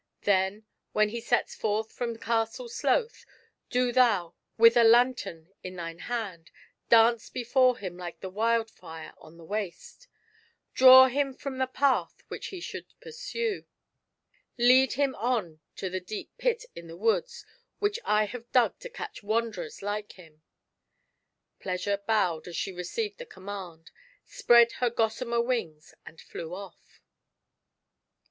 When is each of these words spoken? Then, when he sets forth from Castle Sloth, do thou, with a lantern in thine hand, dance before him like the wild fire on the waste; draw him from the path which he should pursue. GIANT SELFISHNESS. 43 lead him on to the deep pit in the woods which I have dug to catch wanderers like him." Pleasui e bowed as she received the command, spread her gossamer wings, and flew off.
Then, 0.23 0.65
when 0.93 1.09
he 1.09 1.21
sets 1.21 1.53
forth 1.53 1.91
from 1.91 2.17
Castle 2.17 2.67
Sloth, 2.67 3.23
do 3.69 3.91
thou, 3.91 4.33
with 4.57 4.75
a 4.75 4.83
lantern 4.83 5.49
in 5.61 5.75
thine 5.75 5.99
hand, 5.99 6.49
dance 6.89 7.29
before 7.29 7.77
him 7.77 7.97
like 7.97 8.19
the 8.19 8.27
wild 8.31 8.71
fire 8.71 9.13
on 9.19 9.37
the 9.37 9.43
waste; 9.45 10.07
draw 10.73 11.05
him 11.07 11.35
from 11.35 11.59
the 11.59 11.67
path 11.67 12.23
which 12.29 12.47
he 12.47 12.59
should 12.59 12.87
pursue. 12.99 13.61
GIANT 13.61 13.65
SELFISHNESS. 13.67 14.57
43 14.57 14.67
lead 14.69 14.93
him 14.93 15.15
on 15.17 15.59
to 15.75 15.87
the 15.87 15.99
deep 15.99 16.31
pit 16.39 16.65
in 16.73 16.87
the 16.87 16.97
woods 16.97 17.45
which 17.77 17.99
I 18.03 18.23
have 18.25 18.51
dug 18.51 18.79
to 18.79 18.89
catch 18.89 19.21
wanderers 19.21 19.83
like 19.83 20.13
him." 20.13 20.41
Pleasui 21.59 21.97
e 21.97 22.01
bowed 22.07 22.47
as 22.47 22.57
she 22.57 22.71
received 22.71 23.19
the 23.19 23.27
command, 23.27 23.91
spread 24.25 24.71
her 24.79 24.89
gossamer 24.89 25.41
wings, 25.41 25.93
and 26.07 26.19
flew 26.19 26.55
off. 26.55 27.03